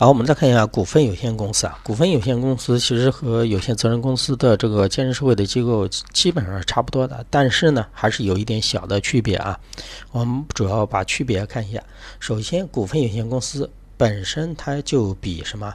[0.00, 1.76] 好，我们再看一下股份有限公司啊。
[1.82, 9.58] 股份有限公司其实和有限责任公司的这个监事会的机构基本上是差不多的，但是呢，还是有一点小的区别啊。
[10.12, 11.82] 我们主要把区别看一下。
[12.20, 15.74] 首先，股份有限公司本身它就比什么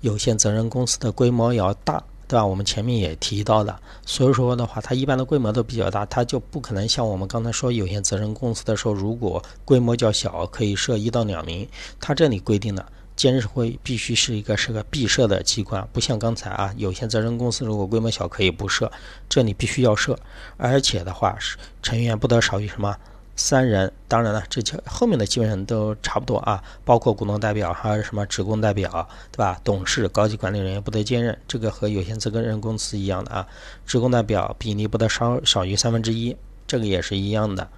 [0.00, 2.46] 有限责任公司的规模要大，对吧？
[2.46, 11.68] 我们前面也提到的，所以说的话，它一般的规模都比较大，它就不可能像我们刚才说有限责任公司的时候，如果规模较小，可以设一到两名，
[12.00, 12.86] 它这里规定了。
[13.18, 18.90] 监事会必须是一个是个闭设的机关，不像刚才啊，有限责任公司如果规模小可以不设，
[19.28, 20.16] 这里必须要设，
[20.56, 22.96] 而且的话是成员不得少于什么
[23.34, 23.92] 三人。
[24.06, 29.60] 当然了，这后面的基本上都差不多啊，包括股东代表还有什么职工代表，对吧？
[29.64, 33.44] 董事、高级管理人员不得兼任，这个和有限责任公司一样的啊。
[33.84, 36.36] 职工代表比例不得少少于三分之一，
[36.68, 37.68] 这个也是一样的。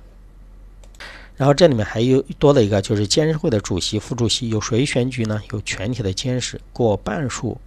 [1.41, 5.41] 然后这里面还有多了一个，就是监事会的主席、副主席由谁选举呢？
[5.53, 7.59] 由全体的监事过半数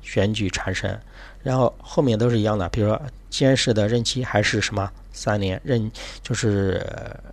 [0.00, 0.98] 选举产生。
[1.42, 5.90] 然后后面都是一样的，比如说监事的任期还是什么三年，任
[6.22, 6.84] 就是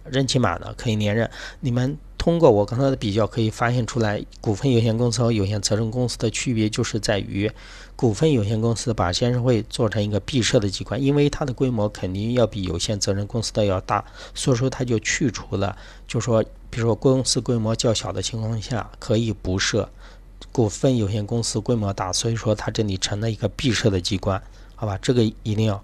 [0.06, 1.30] 任期满的可以连任。
[1.60, 1.98] 你们。
[2.22, 7.52] 通过我刚才的比较，可以发现出来，股份有限公司和有限责任公司的区别就是在于，
[7.96, 15.76] 股份有限公司把监事会做成一个闭设的机关，因为它的规模肯定要比有限责任公司的要大，所以说它就去除了，
[16.08, 19.90] 就说，比如说公司规模较小的情况下可以不设，
[20.52, 24.40] 股份有限公司规模大，所以说它这里成了一个闭设的机关，
[24.76, 25.84] 好吧，这个一定要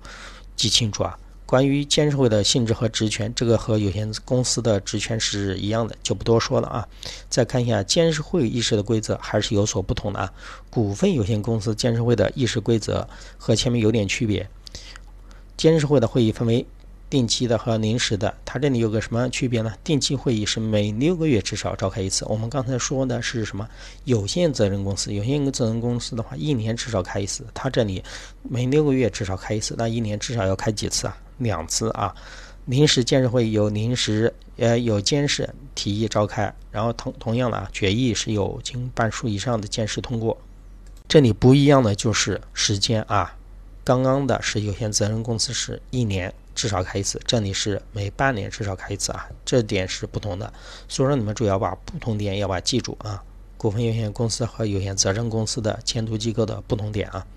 [0.56, 1.18] 记清楚啊。
[1.48, 6.88] 关于监事会的性质和职权，这个和有限公司的职权是一样的，就不多说了啊。
[7.30, 10.34] 再看一下监事会议事的规则，还是有所不同的啊。
[10.70, 14.48] 股份有限公司监事会的议事规则和前面有点区别。
[15.56, 16.68] 监事会的会议分为。
[17.10, 19.74] 定期的和临时的，它这里有个什么区别呢？
[19.82, 22.26] 定期会议是每六个月至少召开一次。
[22.26, 23.66] 我们刚才说的是什么？
[24.04, 27.46] 有限责任公司，有限责任公司的话，一年至少开一次。
[27.54, 28.04] 它这里
[28.44, 31.18] 每六个月至少开一次，那一年至少要开几次啊？
[31.38, 32.16] 两次啊。
[32.66, 40.38] 临时监事会有临时呃有监事提议召开，然后同同样的啊，决议是有经半数以上的监事通过。
[41.08, 43.36] 这里不一样的就是时间啊，
[43.84, 46.34] 刚刚的是有限责任公司是一年。
[46.54, 50.52] 至少开一次，这里是每半年至少开一次啊，这点是不同的，
[50.88, 53.24] 所以说你们主要把不同点要把记住啊，
[53.58, 57.28] 股份有限公司和有限责任公司的监督机构的不同点啊。